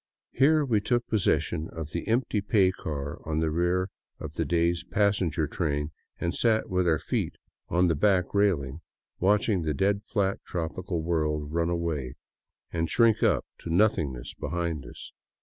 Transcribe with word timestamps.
Here 0.31 0.65
we 0.65 0.81
took 0.81 1.05
possession 1.07 1.69
of 1.71 1.91
the 1.91 2.07
empty 2.07 2.41
pay 2.41 2.71
car 2.71 3.19
on 3.23 3.37
the 3.39 3.51
rear 3.51 3.91
of 4.19 4.33
the 4.33 4.45
day's 4.45 4.83
passenger 4.83 5.45
train 5.45 5.91
and 6.19 6.33
sat 6.33 6.71
with 6.71 6.87
our 6.87 6.97
feet 6.97 7.35
on 7.69 7.87
the 7.87 7.93
back 7.93 8.25
raiHng, 8.29 8.79
watching 9.19 9.61
the 9.61 9.75
dead 9.75 10.01
flat 10.01 10.39
tropical 10.43 11.03
world 11.03 11.53
run 11.53 11.69
away 11.69 12.15
and 12.73 12.89
shrink 12.89 13.21
up 13.21 13.45
to 13.59 13.69
nothingness 13.69 14.33
behind 14.33 14.87
us. 14.87 15.11